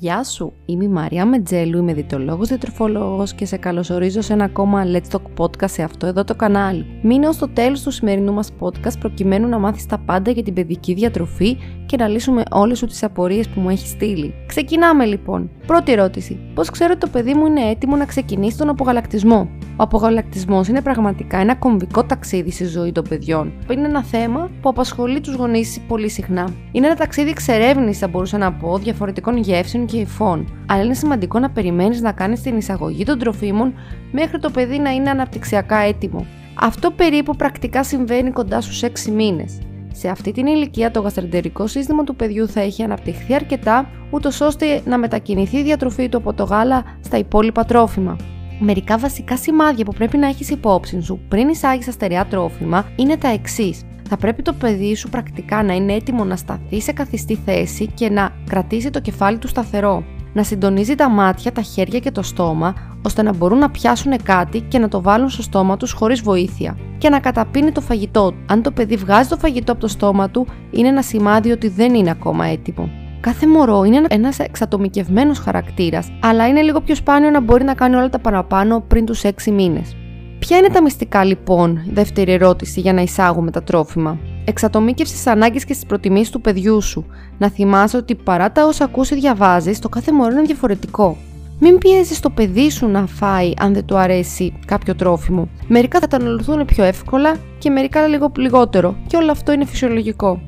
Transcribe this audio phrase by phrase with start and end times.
[0.00, 4.84] Γεια σου, είμαι η Μαρία Μετζέλου, είμαι διτολόγος διατροφολόγος και σε καλωσορίζω σε ένα ακόμα
[4.86, 6.86] Let's Talk podcast σε αυτό εδώ το κανάλι.
[7.02, 10.54] Μείνε ως το τέλος του σημερινού μας podcast προκειμένου να μάθεις τα πάντα για την
[10.54, 11.56] παιδική διατροφή
[11.86, 14.34] και να λύσουμε όλες σου τις απορίες που μου έχεις στείλει.
[14.46, 15.50] Ξεκινάμε λοιπόν.
[15.66, 16.38] Πρώτη ερώτηση.
[16.54, 19.48] Πώς ξέρω ότι το παιδί μου είναι έτοιμο να ξεκινήσει τον απογαλακτισμό;
[19.80, 23.52] Ο απογαλακτισμός είναι πραγματικά ένα κομβικό ταξίδι στη ζωή των παιδιών.
[23.70, 26.48] Είναι ένα θέμα που απασχολεί τους γονείς πολύ συχνά.
[26.72, 30.64] Είναι ένα ταξίδι εξερεύνησης, θα μπορούσα να πω, διαφορετικών γεύσεων και υφών.
[30.68, 33.74] Αλλά είναι σημαντικό να περιμένεις να κάνεις την εισαγωγή των τροφίμων
[34.12, 36.26] μέχρι το παιδί να είναι αναπτυξιακά έτοιμο.
[36.60, 39.58] Αυτό περίπου πρακτικά συμβαίνει κοντά στους 6 μήνες.
[39.92, 44.82] Σε αυτή την ηλικία το γαστρεντερικό σύστημα του παιδιού θα έχει αναπτυχθεί αρκετά, ούτως ώστε
[44.84, 48.16] να μετακινηθεί η διατροφή του από το γάλα στα υπόλοιπα τρόφιμα.
[48.60, 53.16] Μερικά βασικά σημάδια που πρέπει να έχεις υπόψη σου πριν εισάγεις στα στερεά τρόφιμα είναι
[53.16, 53.82] τα εξής.
[54.08, 58.10] Θα πρέπει το παιδί σου πρακτικά να είναι έτοιμο να σταθεί σε καθιστή θέση και
[58.10, 60.04] να κρατήσει το κεφάλι του σταθερό.
[60.32, 64.60] Να συντονίζει τα μάτια, τα χέρια και το στόμα, ώστε να μπορούν να πιάσουν κάτι
[64.60, 66.78] και να το βάλουν στο στόμα τους χωρίς βοήθεια.
[66.98, 68.34] Και να καταπίνει το φαγητό.
[68.46, 71.94] Αν το παιδί βγάζει το φαγητό από το στόμα του, είναι ένα σημάδι ότι δεν
[71.94, 72.90] είναι ακόμα έτοιμο.
[73.20, 77.94] Κάθε μωρό είναι ένας εξατομικευμένος χαρακτήρας, αλλά είναι λίγο πιο σπάνιο να μπορεί να κάνει
[77.94, 79.96] όλα τα παραπάνω πριν τους 6 μήνες.
[80.38, 85.64] Ποια είναι τα μυστικά λοιπόν, δεύτερη ερώτηση για να εισάγουμε τα τρόφιμα; Εξατομίκευση στι ανάγκες
[85.64, 87.06] και στις προτιμήσεις του παιδιού σου.
[87.38, 91.16] Να θυμάσαι ότι παρά τα όσα ακούσει διαβάζεις, το κάθε μωρό είναι διαφορετικό.
[91.60, 95.48] Μην πιέζεις το παιδί σου να φάει αν δεν του αρέσει κάποιο τρόφιμο.
[95.66, 100.40] Μερικά θα τα αναλωθούν πιο εύκολα και μερικά λίγο λιγότερο, και όλο αυτό είναι φυσιολογικό.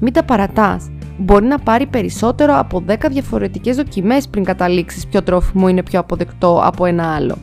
[0.00, 5.68] Μην τα παρατάς μπορεί να πάρει περισσότερο από 10 διαφορετικές δοκιμές πριν καταλήξεις ποιο τρόφιμο
[5.68, 7.38] είναι πιο αποδεκτό από ένα άλλο.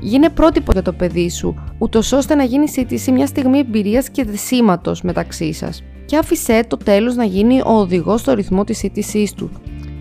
[0.00, 4.24] Γίνε πρότυπο για το παιδί σου, ούτως ώστε να γίνει σύντηση μια στιγμή εμπειρίας και
[4.24, 5.82] δεσίματο μεταξύ σας.
[6.04, 9.50] Και άφησέ το τέλος να γίνει ο οδηγός στο ρυθμό της σύντησής του.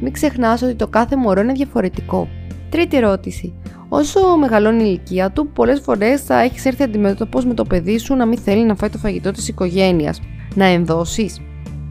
[0.01, 2.27] Μην ξεχνάς ότι το κάθε μωρό είναι διαφορετικό.
[2.69, 3.53] Τρίτη ερώτηση.
[3.89, 8.15] Όσο μεγαλώνει η ηλικία του, πολλές φορές θα έχεις έρθει αντιμέτωπος με το παιδί σου
[8.15, 10.21] να μην θέλει να φάει το φαγητό της οικογένειας.
[10.55, 11.39] Να ενδώσεις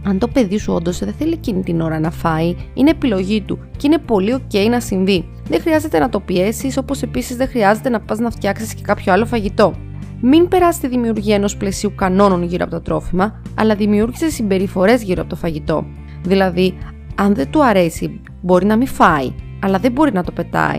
[0.06, 3.58] αν το παιδί σου όντως δεν θέλει εκείνη την ώρα να φάει, είναι επιλογή του
[3.76, 5.28] και είναι πολύ ok να συμβεί.
[5.48, 9.12] Δεν χρειάζεται να το πιέσεις, όπως επίσης δεν χρειάζεται να πας να φτιάξεις και κάποιο
[9.12, 9.74] άλλο φαγητό.
[10.20, 15.20] Μην περάσεις τη δημιουργία ενός πλαισίου κανόνων γύρω από το τρόφιμα, αλλά δημιούργησε συμπεριφορές γύρω
[15.20, 15.86] από το φαγητό.
[16.22, 16.74] Δηλαδή,
[17.14, 20.78] αν δεν του αρέσει, μπορεί να μην φάει, αλλά δεν μπορεί να το πετάει.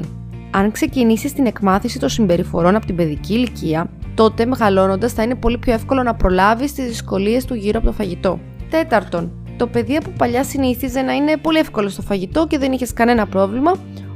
[0.52, 5.58] Αν ξεκινήσεις την εκμάθηση των συμπεριφορών από την παιδική ηλικία, τότε μεγαλώνοντας θα είναι πολύ
[5.58, 8.40] πιο εύκολο να προλάβεις τις δυσκολίες του γύρω από το φαγητό.
[8.76, 12.94] Τέταρτον, το παιδί από παλιά συνήθιζε να είναι πολύ εύκολο στο φαγητό και δεν είχες
[12.94, 13.72] κανένα πρόβλημα,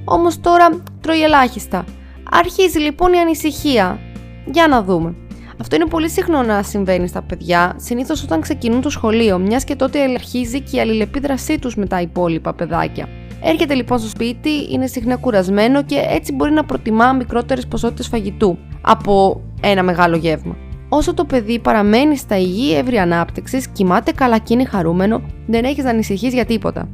[0.05, 0.69] όμως τώρα
[1.01, 1.85] τρώει ελάχιστα.
[2.31, 3.99] Αρχίζει λοιπόν η ανησυχία.
[4.45, 5.15] Για να δούμε.
[5.61, 9.75] Αυτό είναι πολύ συχνό να συμβαίνει στα παιδιά, συνήθως όταν ξεκινούν το σχολείο, μιας και
[9.75, 13.07] τότε αρχίζει και η αλληλεπίδρασή τους με τα υπόλοιπα παιδάκια.
[13.41, 18.57] Έρχεται λοιπόν στο σπίτι, είναι συχνά κουρασμένο και έτσι μπορεί να προτιμά μικρότερες ποσότητες φαγητού
[18.81, 20.55] από ένα μεγάλο γεύμα.
[20.89, 25.83] Όσο το παιδί παραμένει στα υγιή εύρη ανάπτυξης, κοιμάται καλά και είναι χαρούμενο, δεν έχεις
[25.83, 26.89] να ανησυχείς για τίποτα.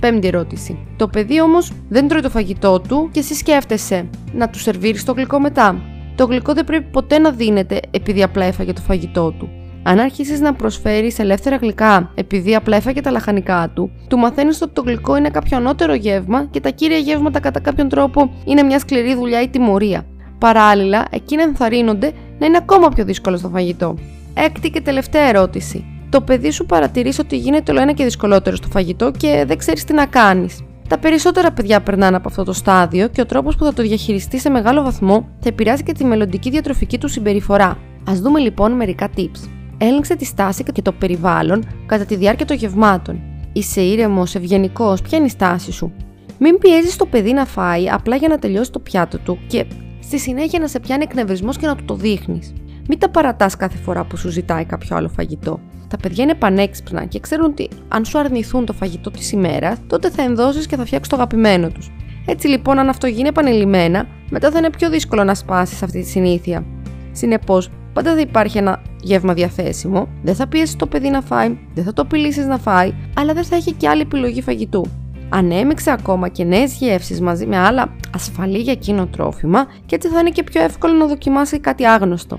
[0.00, 0.78] Πέμπτη ερώτηση.
[0.96, 5.12] Το παιδί όμως δεν τρώει το φαγητό του και εσύ σκέφτεσαι να του σερβίρεις το
[5.12, 5.82] γλυκό μετά.
[6.14, 9.48] Το γλυκό δεν πρέπει ποτέ να δίνεται επειδή απλά έφαγε το φαγητό του.
[9.82, 14.72] Αν αρχίσεις να προσφέρεις ελεύθερα γλυκά επειδή απλά έφαγε τα λαχανικά του, του μαθαίνεις ότι
[14.72, 18.78] το γλυκό είναι κάποιο ανώτερο γεύμα και τα κύρια γεύματα κατά κάποιον τρόπο είναι μια
[18.78, 20.04] σκληρή δουλειά ή τιμωρία.
[20.38, 23.94] Παράλληλα, εκείνα ενθαρρύνονται να είναι ακόμα πιο δύσκολο στο φαγητό.
[24.34, 25.84] Έκτη και τελευταία ερώτηση.
[26.08, 29.84] Το παιδί σου παρατηρείς ότι γίνεται όλο ένα και δυσκολότερο στο φαγητό και δεν ξέρεις
[29.84, 30.64] τι να κάνεις.
[30.88, 34.38] Τα περισσότερα παιδιά περνάνε από αυτό το στάδιο και ο τρόπος που θα το διαχειριστεί
[34.38, 37.66] σε μεγάλο βαθμό θα επηρεάσει και τη μελλοντική διατροφική του συμπεριφορά.
[38.10, 39.48] Α δούμε λοιπόν μερικά tips.
[39.78, 43.20] Έλεγξε τη στάση και το περιβάλλον κατά τη διάρκεια των γευμάτων.
[43.52, 45.92] Είσαι ήρεμος, ευγενικός, ποια είναι η στάση σου.
[46.38, 49.64] Μην πιέζεις το παιδί να φάει απλά για να τελειώσει το πιάτο του και
[50.10, 52.52] στη συνέχεια να σε πιάνει εκνευρισμός και να του το δείχνεις.
[52.88, 55.60] Μην τα παρατάς κάθε φορά που σου ζητάει κάποιο άλλο φαγητό.
[55.88, 60.10] Τα παιδιά είναι πανέξυπνα και ξέρουν ότι αν σου αρνηθούν το φαγητό της ημέρας, τότε
[60.10, 61.90] θα ενδώσεις και θα φτιάξεις το αγαπημένο τους.
[62.26, 66.06] Έτσι λοιπόν, αν αυτό γίνει επανειλημμένα, μετά θα είναι πιο δύσκολο να σπάσεις αυτή τη
[66.06, 66.64] συνήθεια.
[67.12, 71.84] Συνεπώς, πάντα θα υπάρχει ένα γεύμα διαθέσιμο, δεν θα πιέσεις το παιδί να φάει, δεν
[71.84, 74.86] θα το απειλήσεις να φάει, αλλά δεν θα έχει και άλλη επιλογή φαγητού
[75.30, 80.20] ανέμειξε ακόμα και νέες γεύσεις μαζί με άλλα ασφαλή για εκείνο τρόφιμα και έτσι θα
[80.20, 82.38] είναι και πιο εύκολο να δοκιμάσει κάτι άγνωστο.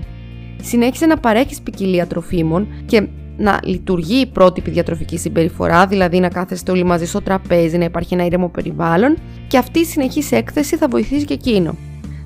[0.62, 6.70] Συνέχισε να παρέχεις ποικιλία τροφίμων και να λειτουργεί η πρότυπη διατροφική συμπεριφορά, δηλαδή να κάθεστε
[6.70, 9.16] όλοι μαζί στο τραπέζι, να υπάρχει ένα ήρεμο περιβάλλον
[9.48, 11.76] και αυτή η συνεχής έκθεση θα βοηθήσει και εκείνο.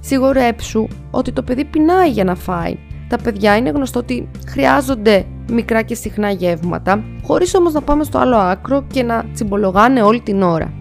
[0.00, 2.76] Σιγουρέψου ότι το παιδί πεινάει για να φάει.
[3.08, 8.18] Τα παιδιά είναι γνωστό ότι χρειάζονται μικρά και συχνά γεύματα, χωρίς όμως να πάμε στο
[8.18, 10.72] άλλο άκρο και να τσιμπολογάνε όλη την ώρα.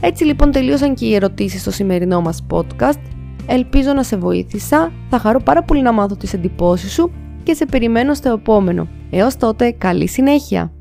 [0.00, 3.00] Έτσι λοιπόν τελείωσαν και οι ερωτήσεις στο σημερινό μας podcast.
[3.46, 7.10] Ελπίζω να σε βοήθησα, θα χαρώ πάρα πολύ να μάθω τις εντυπώσεις σου
[7.42, 8.88] και σε περιμένω στο επόμενο.
[9.10, 10.72] Έως τότε, καλή συνέχεια!